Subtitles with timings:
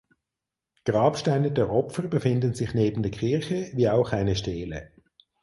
[0.83, 4.91] Grabsteine der Opfer befinden sich neben der Kirche wie auch eine Stele.